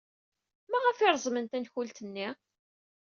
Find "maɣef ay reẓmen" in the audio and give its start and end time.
0.69-1.45